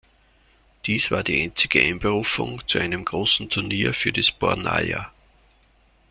[0.87, 5.11] Dies war die einzige Einberufung zu einem großen Turnier für die Sbornaja.